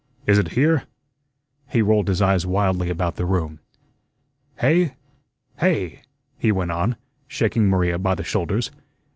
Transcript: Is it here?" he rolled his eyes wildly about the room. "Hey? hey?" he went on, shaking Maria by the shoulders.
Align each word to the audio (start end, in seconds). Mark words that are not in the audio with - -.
Is 0.25 0.39
it 0.39 0.47
here?" 0.57 0.85
he 1.69 1.83
rolled 1.83 2.07
his 2.07 2.23
eyes 2.23 2.43
wildly 2.43 2.89
about 2.89 3.17
the 3.17 3.25
room. 3.27 3.59
"Hey? 4.57 4.95
hey?" 5.59 6.01
he 6.39 6.51
went 6.51 6.71
on, 6.71 6.95
shaking 7.27 7.69
Maria 7.69 7.99
by 7.99 8.15
the 8.15 8.23
shoulders. 8.23 8.71